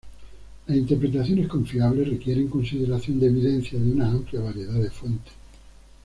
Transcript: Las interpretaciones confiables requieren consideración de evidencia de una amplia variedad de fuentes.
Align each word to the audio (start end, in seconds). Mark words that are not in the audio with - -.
Las 0.65 0.75
interpretaciones 0.79 1.47
confiables 1.47 2.09
requieren 2.09 2.47
consideración 2.47 3.19
de 3.19 3.27
evidencia 3.27 3.77
de 3.79 3.91
una 3.91 4.09
amplia 4.09 4.41
variedad 4.41 4.73
de 4.81 4.89
fuentes. 4.89 5.33